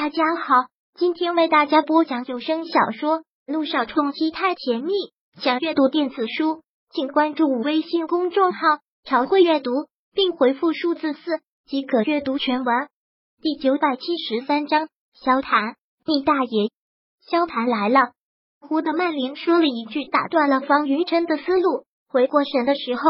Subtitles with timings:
[0.00, 0.54] 大家好，
[0.94, 4.92] 今天为大家播讲有声小说《路上冲击太甜蜜》。
[5.42, 8.60] 想阅读电子书，请关注微信公众号
[9.02, 9.72] “朝会阅读”，
[10.14, 12.86] 并回复数字四即可阅读全文。
[13.42, 15.74] 第九百七十三章，萧谈，
[16.06, 16.70] 你大爷！
[17.28, 18.12] 萧谈来了。
[18.60, 21.86] 胡德曼林说了一句，打断了方云琛的思路。
[22.08, 23.02] 回过神的时候，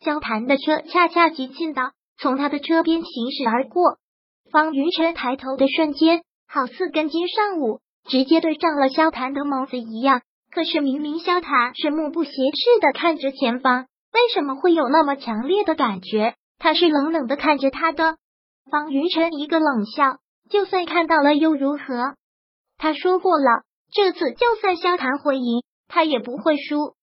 [0.00, 3.98] 萧谈的车恰恰急进的从他的车边行驶而过。
[4.50, 10.20] 方云晨抬头的瞬间，好似跟今上午直接对上了萧谭的眸子一样。
[10.50, 16.34] 可是明明萧谭是目不斜视的看着前方，为什么会有那么强烈的感觉？
[16.58, 18.18] 他是冷冷的看着他的。
[18.70, 20.18] 方云琛一个冷笑，
[20.50, 22.16] 就算看到了又如何？
[22.76, 26.96] 他说过了，这次就算萧谭会赢，他也不会输，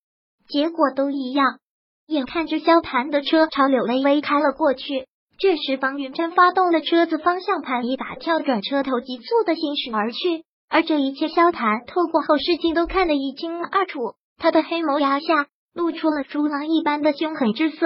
[0.47, 1.57] 结果都一样。
[2.05, 5.07] 眼看着萧谭的车朝柳微微开了过去。
[5.39, 10.43] 这时，方云琛发动了车子，方向盘一把，跳转车头，急速的行驶而去。
[10.67, 14.15] 而这一切，萧谈透过后视镜都看得一清二楚。
[14.37, 17.77] 他的黑眸牙下露出了猪狼一般的凶狠之色。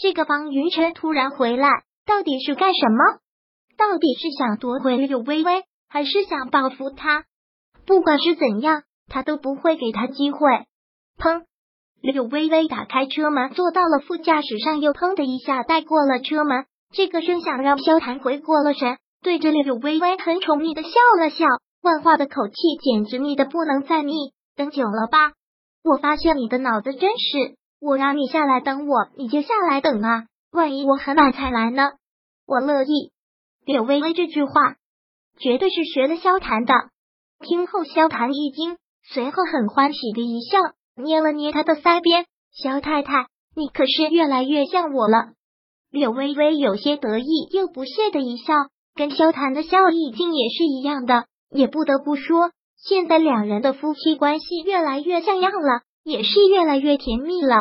[0.00, 1.68] 这个方云晨突然回来，
[2.06, 3.20] 到底是干什么？
[3.76, 7.24] 到底是想夺回柳微微，还是想报复他？
[7.84, 10.38] 不管是怎样，他都不会给他机会。
[11.18, 11.44] 砰！
[12.00, 16.64] 柳微微打开车门，坐到了副驾驶上，又砰的一下带过了车门。
[16.92, 21.46] 这个声响让萧谈回过了神，对着柳微微很宠溺的笑了笑，
[21.82, 24.12] 问话的口气简直腻的不能再腻。
[24.56, 25.32] 等久了吧？
[25.84, 27.54] 我发现你的脑子真是……
[27.80, 30.24] 我让你下来等我，你就下来等啊！
[30.52, 31.92] 万一我很晚才来呢？
[32.44, 33.12] 我乐意。
[33.64, 34.76] 柳微微这句话
[35.38, 36.74] 绝对是学了萧谈的。
[37.38, 40.58] 听后，萧谈一惊，随后很欢喜的一笑，
[41.02, 45.32] 捏了捏他的腮边：“萧太太，你可是越来越像我了。”
[45.90, 48.54] 柳微微有些得意又不屑的一笑，
[48.94, 51.24] 跟萧谈的笑意竟也是一样的。
[51.50, 57.56] 也不得不说，现在两人的夫妻关系越来越像样了，也是越来越甜蜜了。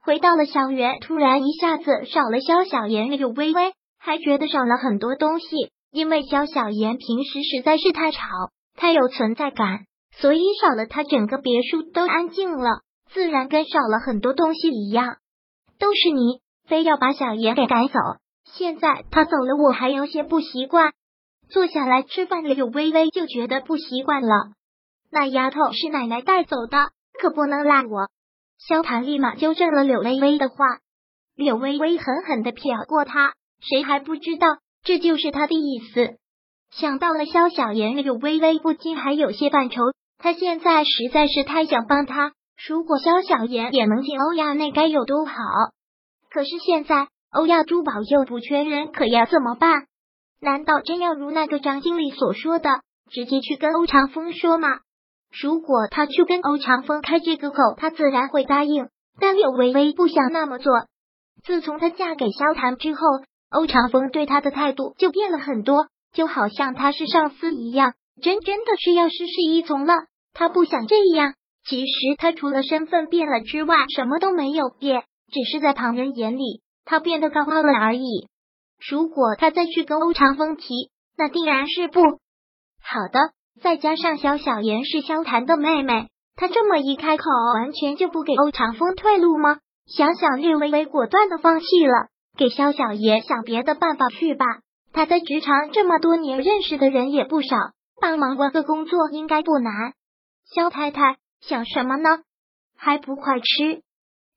[0.00, 5.46] 回到了校园，突然一下子少了萧小言，柳微微还觉得少了很多东西，
[5.90, 8.20] 因为萧小言平时实在是太吵，
[8.76, 9.80] 太有存在感，
[10.16, 15.16] 所以少了他，整个别墅都安静了，自然跟少了很多东西一样。
[15.80, 16.38] 都是你。
[16.68, 17.98] 非要把小妍给赶走，
[18.44, 20.92] 现在他走了，我还有些不习惯。
[21.50, 24.28] 坐下来吃饭，柳微微就觉得不习惯了。
[25.10, 28.08] 那丫头是奶奶带走的，可不能赖我。
[28.58, 30.56] 萧谈立马纠正了柳微微的话。
[31.34, 34.48] 柳微微狠狠的瞟过他，谁还不知道
[34.82, 36.18] 这就是他的意思？
[36.70, 39.80] 想到了萧小妍，柳微微不禁还有些犯愁。
[40.18, 42.32] 他现在实在是太想帮他，
[42.68, 45.32] 如果萧小妍也能进欧亚，那该有多好。
[46.38, 49.88] 可是现在欧亚珠宝又不缺人，可要怎么办？
[50.40, 52.70] 难道真要如那个张经理所说的，
[53.10, 54.68] 直接去跟欧长风说吗？
[55.42, 58.86] 如果他去跟欧长风开这个口，他自然会答应。
[59.18, 60.72] 但柳微微不想那么做。
[61.42, 63.00] 自从她嫁给萧谈之后，
[63.50, 69.94] 欧长风对她的态度就变了很多，就好像他是上司一样，真真的是要事事依从了。
[70.34, 71.34] 他不想这样。
[71.64, 75.02] 其实他除了身份变了之外，什么都没有变。
[75.30, 78.28] 只是在旁人眼里，他变得高傲了而已。
[78.90, 83.18] 如果他再去跟欧长风提，那定然是不好的。
[83.60, 87.24] 再加上萧小妍是萧谈的妹妹，他这么一开口，
[87.56, 89.58] 完全就不给欧长风退路吗？
[89.86, 94.44] 想想略微微果断的放弃了，给萧小妍想别的办法去吧。
[94.92, 97.56] 他在职场这么多年，认识的人也不少，
[98.00, 99.72] 帮忙问个工作应该不难。
[100.54, 102.20] 萧太太想什么呢？
[102.76, 103.82] 还不快吃！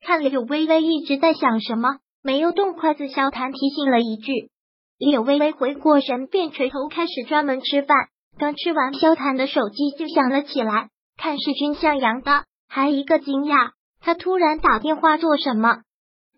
[0.01, 3.07] 看柳微微一直在想什么，没有动筷子。
[3.07, 4.49] 萧谭提醒了一句，
[4.97, 8.09] 柳微微回过神，便垂头开始专门吃饭。
[8.37, 15.81] 刚吃完，萧谭的手机就响了起来，看是君向阳的，还一个惊讶，他突然打电话做什么？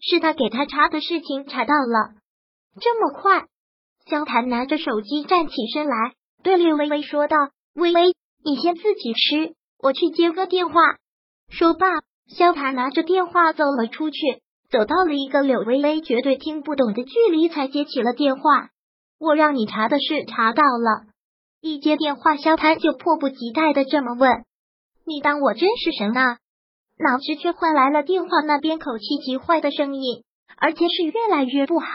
[0.01, 2.15] 是他给他查的事情查到了，
[2.81, 3.45] 这么快？
[4.05, 5.95] 萧谭拿着手机站起身来，
[6.43, 7.37] 对柳微微说道
[7.73, 8.13] ：“微微，
[8.43, 10.81] 你先自己吃，我去接个电话。”
[11.49, 11.87] 说罢。
[12.27, 18.69] 萧谈拿着电话走了出去，走到了一个柳微微绝对听不懂的距离，才接起了电话。
[19.19, 21.05] 我让你查的事查到了。
[21.61, 24.43] 一接电话，萧谈就迫不及待的这么问
[25.05, 26.37] ：“你当我真是神啊？”
[26.99, 30.23] 脑子却换来了电话那边口气极坏的声音，
[30.57, 31.87] 而且是越来越不好。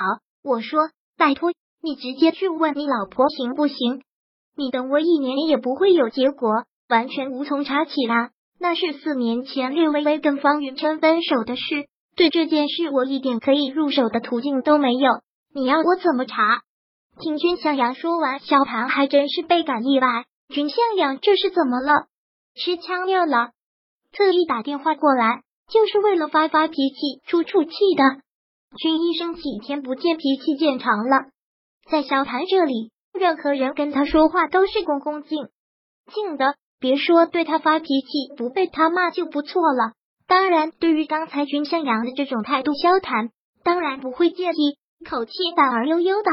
[0.42, 1.52] 我说：“拜托，
[1.82, 4.02] 你直接去问你老婆行不行？
[4.56, 15.22] 你等我一年也不会有结果，完全无从查起啦。”那是四年前略微微跟方云琛分手的事，对这件事我一点可以入手的途径都没有。
[15.54, 16.62] 你要我怎么查？
[17.20, 20.24] 听君向阳说完，萧谭还真是倍感意外。
[20.48, 22.06] 君向阳这是怎么了？
[22.54, 23.50] 吃枪药了？
[24.12, 28.22] 特意打电话过来，就是为了发发脾气、出出气的。
[28.76, 31.26] 君医生几天不见，脾气见长了。
[31.90, 35.48] 在萧谭这里，任何人跟他说话都是恭恭敬
[36.12, 39.92] 敬的，别说对他发脾气，不被他骂就不错了。
[40.26, 43.30] 当然，对于刚才君向阳的这种态度，萧谭
[43.64, 44.78] 当然不会介意，
[45.08, 46.30] 口气反而悠悠的。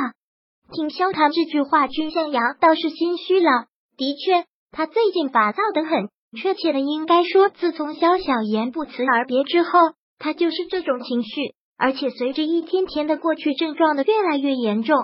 [0.74, 3.66] 听萧谈这句话，君向阳倒是心虚了。
[3.98, 9.80] 的确，他最近烦躁的很，确切的应该说，自从萧小言不辞而别之后，
[10.20, 14.96] 他就是这种情绪，而且随着一天天的过去，症状的越来越严重。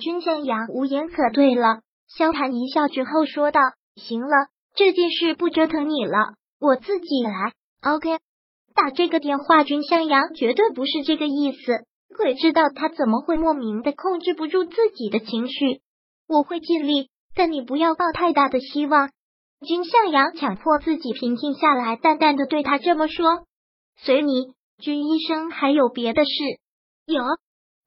[0.00, 1.80] 君向阳无言可对了。
[2.08, 3.60] 萧谈一笑之后说道
[3.96, 4.48] ：“行了，
[4.78, 7.52] 这件事不折腾你了，我自己来。
[7.82, 8.20] OK，
[8.76, 11.84] 打这个电话，君向阳绝对不是这个意思。”
[12.16, 15.80] 鬼知道他怎么会莫名的控制不住自己的情绪。
[16.28, 19.10] 我会尽力，但你不要抱太大的希望。
[19.66, 23.46] 君向阳强迫自己平静下来，淡淡的对他这么说
[23.98, 26.30] ：“随你。”君医生还有别的事？
[27.04, 27.24] 有。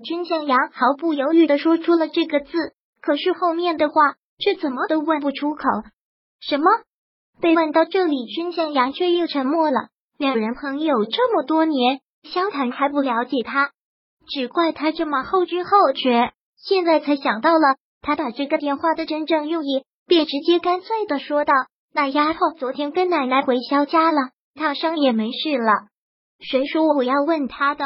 [0.04, 2.52] 君向阳毫不犹豫的说出了这个字，
[3.02, 5.64] 可是后面的话却怎么都问不出口。
[6.42, 6.66] 什么？
[7.40, 9.90] 被问到这里，君向阳却又沉默了。
[10.18, 13.72] 两人朋友这么多年，萧谈还不了解他。
[14.28, 21.54] 只怪他这么后知后觉，现在才想到了他打这个电话的真正用意，便直接干脆的说道
[21.94, 25.72] ：“那丫头昨天跟奶奶回萧家了，烫伤也没事了。”
[26.42, 27.86] 谁说我要问他的？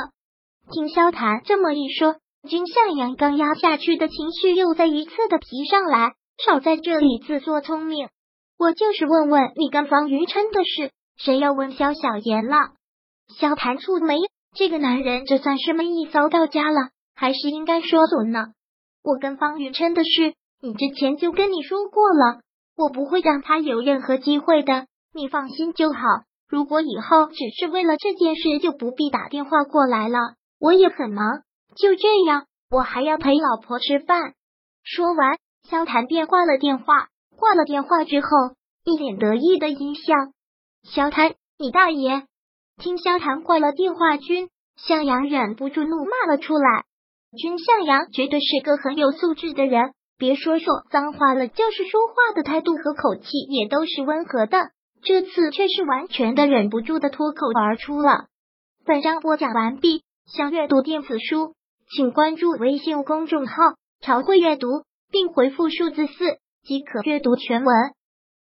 [0.71, 2.15] 听萧谈这么一说，
[2.47, 6.13] 君向阳刚压下去的情绪又再一次的提上来，
[6.45, 8.09] 少在这里自作聪明。
[8.57, 12.57] 我就是问问你跟方云琛的事，谁要问萧小言了？
[13.37, 14.17] 萧谈蹙眉。
[14.55, 18.53] 这个男人这算是闷意遭到家了，还是应该说准呢？
[19.03, 22.39] 我跟方云琛的事，你之前就跟你说过了，
[22.77, 25.99] 我不会让他有任何机会的，你放心就好。
[26.47, 30.17] 如果以后只是为了这件事，就不必打电话过来了。
[30.57, 31.41] 我也很忙，
[31.75, 34.35] 就这样，我还要陪老婆吃饭。
[34.83, 35.37] 说完，
[35.69, 37.09] 萧谈便挂了电话。
[37.35, 38.27] 挂了电话之后，
[38.83, 40.13] 一脸得意的阴笑。
[40.83, 42.23] 萧谈，你大爷！
[42.77, 46.83] 听萧谈挂了电话，君向阳忍不住怒骂了出来。
[47.37, 54.71] 君向阳绝对是个很有素质的人，别说说脏话了，就是说话的态度和口气也都是温和的。
[55.03, 58.25] 这次却是完全的忍不住的脱口而出了。
[58.85, 61.53] 本章播讲完毕，想阅读电子书，
[61.95, 63.53] 请关注微信公众号
[64.01, 64.67] “朝会阅读”，
[65.11, 66.13] 并回复数字四
[66.65, 67.94] 即可阅读全文。